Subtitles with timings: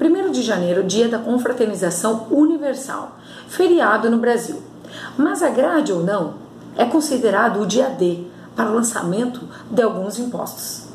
[0.00, 3.18] 1 de janeiro, dia da confraternização universal,
[3.48, 4.62] feriado no Brasil.
[5.16, 6.34] Mas agrade ou não,
[6.76, 8.24] é considerado o dia D
[8.56, 10.92] para o lançamento de alguns impostos.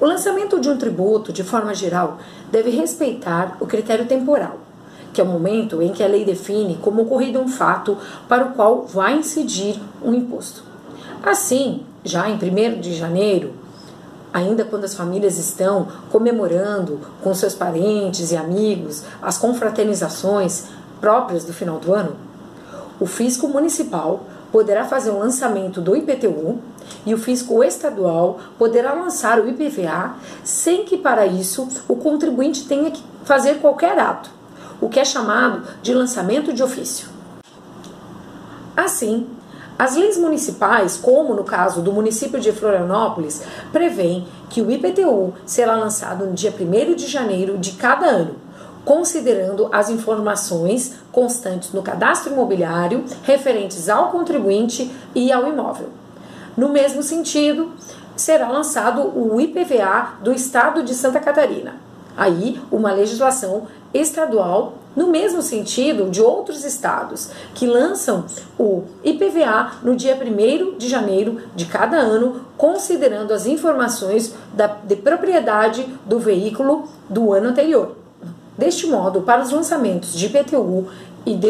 [0.00, 2.18] O lançamento de um tributo, de forma geral,
[2.50, 4.58] deve respeitar o critério temporal,
[5.12, 8.52] que é o momento em que a lei define como ocorrido um fato para o
[8.54, 10.69] qual vai incidir um imposto.
[11.22, 13.52] Assim, já em 1 de janeiro,
[14.32, 20.64] ainda quando as famílias estão comemorando com seus parentes e amigos as confraternizações
[21.00, 22.16] próprias do final do ano,
[22.98, 26.58] o fisco municipal poderá fazer o lançamento do IPTU
[27.06, 32.90] e o fisco estadual poderá lançar o IPVA sem que para isso o contribuinte tenha
[32.90, 34.30] que fazer qualquer ato,
[34.80, 37.08] o que é chamado de lançamento de ofício.
[38.76, 39.26] Assim,
[39.80, 43.40] as leis municipais, como no caso do município de Florianópolis,
[43.72, 48.34] prevêem que o IPTU será lançado no dia 1 de janeiro de cada ano,
[48.84, 55.88] considerando as informações constantes no cadastro imobiliário referentes ao contribuinte e ao imóvel.
[56.54, 57.72] No mesmo sentido,
[58.14, 61.76] será lançado o IPVA do estado de Santa Catarina.
[62.14, 68.24] Aí, uma legislação estadual no mesmo sentido de outros estados que lançam
[68.58, 74.96] o IPVA no dia 1 de janeiro de cada ano, considerando as informações da, de
[74.96, 77.96] propriedade do veículo do ano anterior.
[78.58, 80.88] Deste modo, para os lançamentos de IPTU
[81.24, 81.48] e de,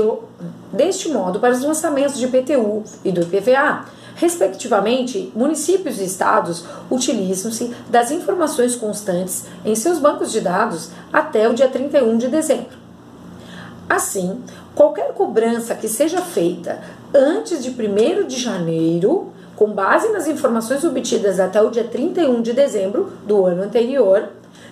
[0.72, 3.84] deste modo, para os lançamentos de IPTU e do IPVA,
[4.20, 11.54] respectivamente, municípios e estados utilizam-se das informações constantes em seus bancos de dados até o
[11.54, 12.78] dia 31 de dezembro.
[13.88, 14.42] Assim,
[14.74, 16.80] qualquer cobrança que seja feita
[17.14, 22.52] antes de 1 de janeiro, com base nas informações obtidas até o dia 31 de
[22.52, 24.28] dezembro do ano anterior,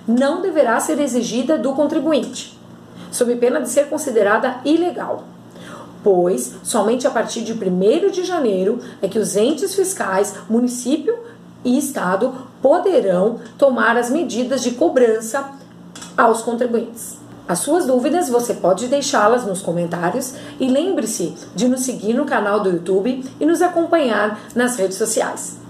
[0.07, 2.59] não deverá ser exigida do contribuinte,
[3.11, 5.25] sob pena de ser considerada ilegal.
[6.03, 11.19] Pois somente a partir de 1 de janeiro é que os entes fiscais, município
[11.65, 15.51] e estado poderão tomar as medidas de cobrança
[16.17, 17.19] aos contribuintes.
[17.49, 22.61] As suas dúvidas você pode deixá-las nos comentários e lembre-se de nos seguir no canal
[22.61, 25.68] do YouTube e nos acompanhar nas redes sociais.